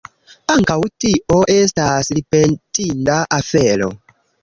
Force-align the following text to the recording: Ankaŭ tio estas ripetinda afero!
Ankaŭ 0.53 0.77
tio 1.05 1.37
estas 1.57 2.11
ripetinda 2.19 3.23
afero! 3.41 3.97